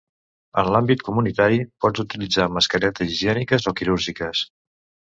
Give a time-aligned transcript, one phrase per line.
[0.61, 4.47] En l'àmbit comunitari, pots utilitzar mascaretes higièniques o quirúrgiques.